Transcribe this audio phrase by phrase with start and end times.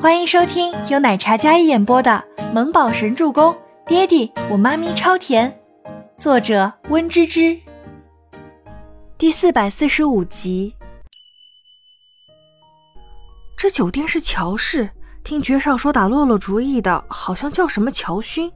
[0.00, 3.52] 欢迎收听由奶茶嘉一演播的《萌宝神助攻》，
[3.84, 5.60] 爹地我妈咪超甜，
[6.16, 7.58] 作者温芝芝。
[9.18, 10.72] 第四百四十五集。
[13.56, 14.88] 这酒店是乔氏，
[15.24, 18.52] 听爵少说打洛洛主意的，好像叫什么乔勋。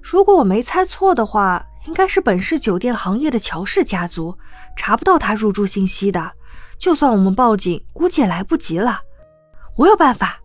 [0.00, 4.38] 如果我没猜错的话，应该是本市酒店行业的乔氏家族，
[4.74, 6.32] 查不到他入住信息的。
[6.78, 9.02] 就算我们报警，估计也来不及了。
[9.76, 10.40] 我有办法。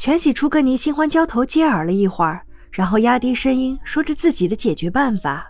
[0.00, 2.40] 全喜初跟倪新欢交头接耳了一会儿，
[2.72, 5.46] 然后压低声音说着自己的解决办法。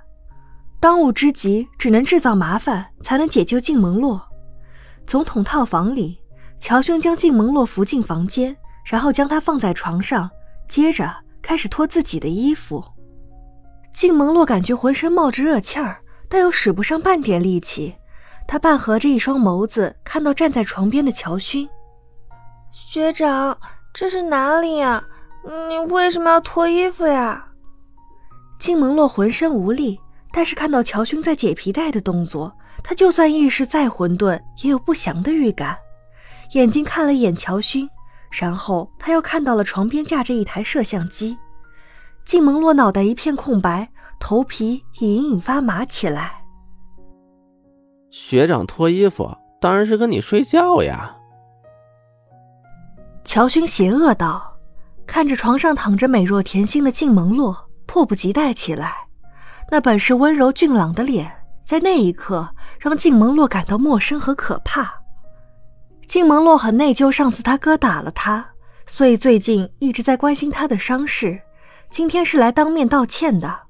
[0.80, 4.20] 当务之急，只能制造麻烦，才能解救静萌洛。
[5.06, 6.18] 总统套房里，
[6.58, 10.28] 乔兄将静萌洛扶进房间，然后将她放在床上，
[10.68, 12.84] 接着开始脱自己的衣服。
[13.94, 17.94] 静萌洛感觉浑身冒着热气儿，但又使不上半点力气。
[18.48, 21.68] 他半合着一双眸子，看到站在床边的乔勋。
[22.72, 23.56] 学长。
[23.92, 25.04] 这是哪里呀？
[25.68, 27.48] 你为什么要脱衣服呀？
[28.58, 29.98] 金蒙洛浑身无力，
[30.32, 32.52] 但是看到乔勋在解皮带的动作，
[32.84, 35.76] 他就算意识再混沌，也有不祥的预感。
[36.52, 37.88] 眼睛看了一眼乔勋，
[38.30, 41.38] 然后他又看到了床边架着一台摄像机。
[42.24, 43.88] 金蒙洛脑袋一片空白，
[44.18, 46.44] 头皮也隐隐发麻起来。
[48.10, 51.16] 学长脱衣服，当然是跟你睡觉呀。
[53.24, 54.56] 乔勋邪恶道
[55.06, 58.94] ：“看着床上躺着美若甜心的静萌洛，迫不及待起来。
[59.70, 61.30] 那本是温柔俊朗的脸，
[61.64, 64.92] 在那一刻让静萌洛感到陌生和可怕。
[66.08, 68.44] 静萌洛很内疚，上次他哥打了他，
[68.84, 71.40] 所以最近一直在关心他的伤势。
[71.88, 73.60] 今天是来当面道歉的。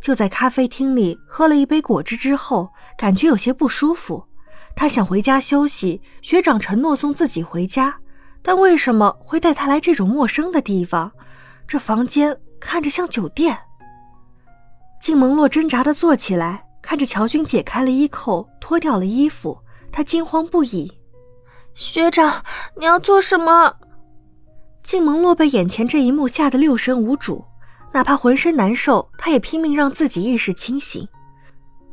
[0.00, 4.24] 就在咖啡厅里喝了一杯果汁之后，感觉有些不舒服。
[4.74, 7.98] 他想回家休息，学长承诺送自己回家。”
[8.42, 11.12] 但为什么会带他来这种陌生的地方？
[11.66, 13.56] 这房间看着像酒店。
[15.00, 19.58] 静蒙洛挣扎的坐起来，看着乔军解开了衣扣，脱掉了衣服，
[19.92, 20.92] 他惊慌不已。
[21.74, 22.42] 学长，
[22.76, 23.74] 你要做什么？
[24.82, 27.44] 静蒙洛被眼前这一幕吓得六神无主，
[27.92, 31.06] 哪怕浑身难受，他也拼命让自己意识清醒。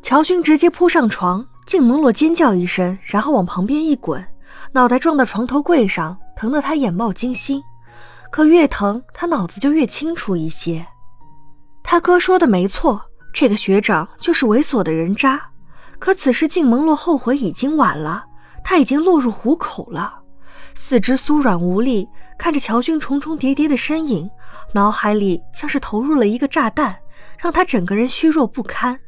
[0.01, 4.25] 乔军直接扑上床，静蒙洛尖叫一声，然后往旁边一滚。
[4.71, 7.61] 脑袋撞到床头柜上，疼得他眼冒金星。
[8.31, 10.85] 可越疼，他脑子就越清楚一些。
[11.83, 13.01] 他哥说的没错，
[13.33, 15.41] 这个学长就是猥琐的人渣。
[15.97, 18.23] 可此时静萌洛后悔已经晚了，
[18.63, 20.13] 他已经落入虎口了，
[20.75, 24.29] 四肢酥软无力，看着乔勋重重叠叠的身影，
[24.73, 26.95] 脑海里像是投入了一个炸弹，
[27.39, 28.99] 让他整个人虚弱不堪。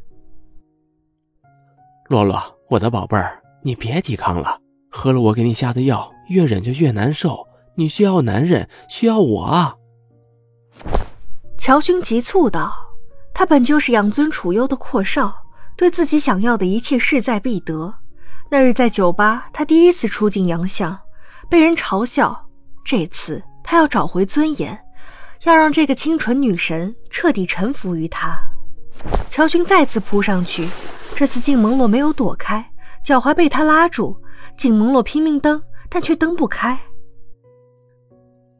[2.07, 4.57] 洛洛，我的宝贝儿，你别抵抗了。
[4.90, 7.45] 喝了我给你下的药，越忍就越难受。
[7.75, 9.75] 你需要男人，需要我啊！
[11.57, 12.73] 乔勋急促道
[13.34, 15.34] ：“他本就是养尊处优的阔少，
[15.78, 17.94] 对自己想要的一切势在必得。
[18.50, 20.97] 那日在酒吧，他第一次出镜洋相，
[21.50, 22.47] 被人嘲笑。
[22.84, 24.78] 这次他要找回尊严，
[25.44, 28.38] 要让这个清纯女神彻底臣服于他。”
[29.29, 30.67] 乔勋再次扑上去，
[31.16, 32.66] 这次静蒙洛没有躲开，
[33.06, 34.17] 脚踝被他拉住。
[34.57, 36.80] 景蒙洛拼命蹬，但却蹬不开。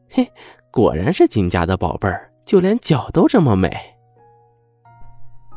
[0.08, 0.30] 嘿，
[0.70, 3.70] 果然是金家的宝贝儿，就连脚都这么美。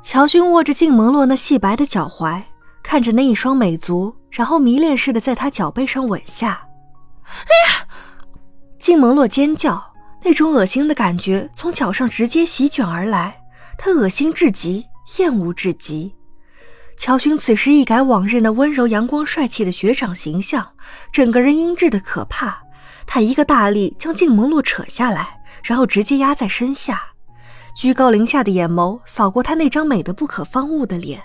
[0.01, 2.43] 乔勋握着静萌洛那细白的脚踝，
[2.83, 6.67] 看着那一双美足，然后迷恋似的在她脚背上吻下。
[7.25, 7.87] 哎呀！
[8.77, 9.81] 静萌洛尖叫，
[10.21, 13.41] 那种恶心的感觉从脚上直接席卷而来，
[13.77, 14.85] 她恶心至极，
[15.17, 16.13] 厌恶至极。
[16.95, 20.73] 乔勋此时一改往日那温柔、阳光、帅气的学长形象，
[21.11, 22.61] 整个人阴鸷的可怕。
[23.05, 27.03] 他一个大力将静萌洛扯下来，然后直接压在身下，
[27.75, 31.21] 居高临下的眼眸扫过他那张美得不可方物的脸，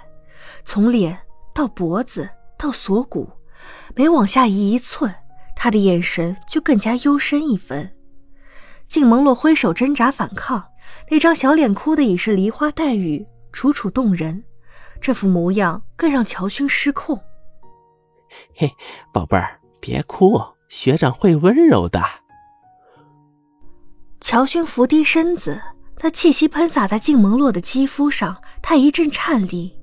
[0.64, 1.16] 从脸
[1.54, 3.30] 到脖子到锁骨，
[3.94, 5.14] 每往下移一寸，
[5.54, 7.92] 他的眼神就更加幽深一分。
[8.88, 10.64] 静萌洛挥手挣扎反抗，
[11.10, 14.42] 那张小脸哭得已是梨花带雨，楚楚动人。
[15.00, 17.20] 这副模样更让乔勋失控。
[18.54, 18.70] 嘿，
[19.12, 22.02] 宝贝儿，别哭，学长会温柔的。
[24.20, 25.60] 乔勋伏低身子，
[26.00, 29.78] 那气息喷洒在静萌洛的肌肤上，他一阵颤栗，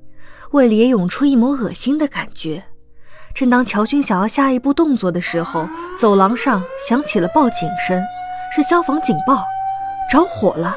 [0.52, 2.64] 胃里也涌出一抹恶心的感觉。
[3.34, 8.02] 正当乔勋想要下一步动作的时候，走廊上响起了报警声，
[8.56, 9.44] 是消防警报，
[10.12, 10.76] 着火了。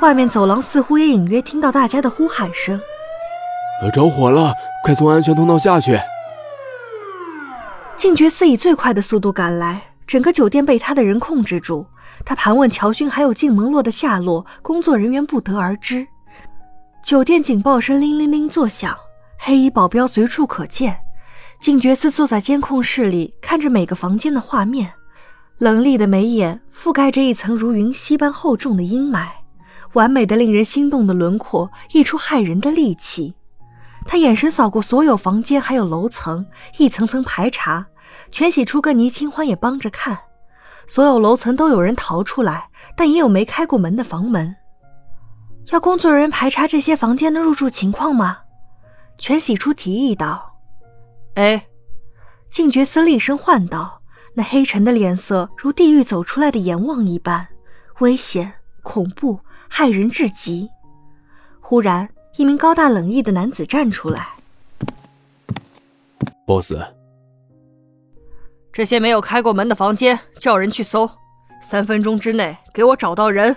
[0.00, 2.80] 外面走廊似乎也隐约听到大家的呼喊声。
[3.90, 4.54] 着火了！
[4.84, 5.98] 快从安全通道下去！
[7.96, 11.86] 静觉寺以最快的速度赶来，整个酒店被他的人控制住，
[12.24, 16.06] 他盘问乔勋还有静蒙洛的下落，工作人员不得而知。
[17.04, 18.96] 酒店警报声铃铃铃作响，
[19.38, 20.98] 黑衣保镖随处可见。
[21.60, 24.92] 警觉司坐在监控室里，看着每个房间的画面，
[25.58, 29.28] 冷厉的眉眼覆盖着一层如云溪般厚重的阴霾，
[29.92, 33.34] 完美的令人心动的轮廓溢出骇人的戾气。
[34.06, 36.44] 他眼神扫过所有房间，还有楼层，
[36.78, 37.86] 一层层排查。
[38.30, 40.18] 全喜初跟倪清欢也帮着看，
[40.86, 44.54] 所有楼层都有人逃出来，但也有没开过门的房门。
[45.70, 48.38] 要工作人员排查这些房间的入住情况吗？
[49.18, 50.54] 全喜初提议道。
[51.34, 51.66] 哎，
[52.50, 54.02] 静觉司厉声唤道，
[54.34, 57.46] 那黑沉的脸色如地狱走出来的阎王一般，
[58.00, 58.52] 危险、
[58.82, 59.40] 恐怖、
[59.70, 60.68] 骇人至极。
[61.60, 64.28] 忽然，一名高大冷毅的男子站出来
[66.46, 66.72] ：“boss。”
[68.72, 71.10] 这些没有开过门的房间，叫人去搜，
[71.60, 73.54] 三分钟之内给我找到人。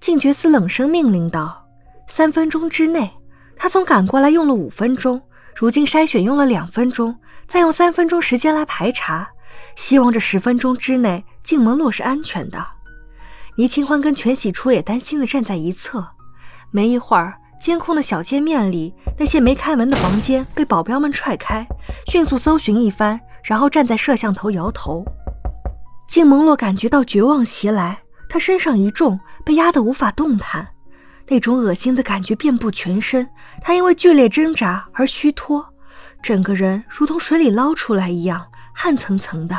[0.00, 1.68] 静觉司冷声命令道
[2.08, 3.10] ：“三分钟之内。”
[3.54, 5.20] 他从赶过来用了五分钟，
[5.54, 7.14] 如今筛选用了两分钟，
[7.46, 9.28] 再用三分钟时间来排查，
[9.76, 12.64] 希望这十分钟之内静门洛是安全的。
[13.56, 16.06] 倪清欢跟全喜初也担心的站在一侧。
[16.70, 21.66] 没一会儿，监控的小界面里那些没开门的房间被保镖们踹开，
[22.06, 23.20] 迅速搜寻一番。
[23.44, 25.02] 然后站在摄像头摇头，
[26.06, 30.68] 静蒙洛感觉到绝望袭来，他身上一重，被压得无法动弹，
[31.28, 33.26] 那种恶心的感觉遍布全身，
[33.62, 35.64] 他因为剧烈挣扎而虚脱，
[36.20, 38.44] 整个人如同水里捞出来一样，
[38.74, 39.56] 汗层层的。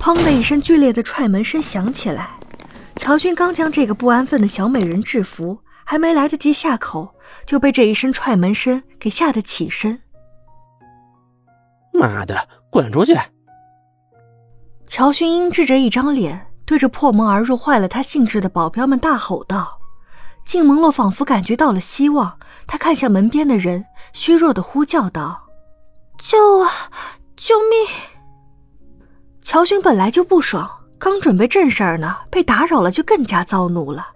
[0.00, 2.30] 砰的一声剧烈的踹门声响起来，
[2.96, 5.60] 乔勋刚将这个不安分的小美人制服，
[5.90, 10.00] 还没来得及下口，就被这一声踹门声给吓得起身。
[11.92, 13.18] 妈的，滚出去！
[14.86, 19.80] 乔勋英制着一张脸，对着破门而入、坏了他兴致的保镖们大吼道
[20.46, 22.38] ：“静蒙洛仿佛感觉到了希望，
[22.68, 25.48] 他看向门边的人，虚弱的呼叫道
[26.16, 26.70] ：‘救啊！
[27.36, 27.88] 救命！’
[29.42, 30.70] 乔勋本来就不爽，
[31.00, 34.06] 刚准备正事儿呢，被打扰了，就更加躁怒了。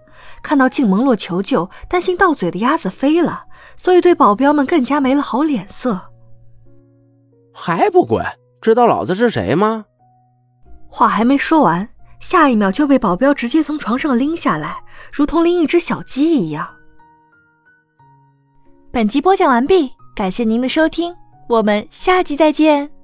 [0.45, 3.45] 看到静蒙洛求救，担心到嘴的鸭子飞了，
[3.75, 5.99] 所以对保镖们更加没了好脸色。”
[7.51, 8.23] 还不滚！
[8.61, 9.85] 知道老子是谁吗？
[10.87, 11.89] 话还没说完，
[12.19, 16.67] 下一秒就被保镖直接从床上拎下来，如同拎一只小鸡一样。
[18.91, 21.11] 本集播讲完毕，感谢您的收听，
[21.49, 22.94] 我们下集再见。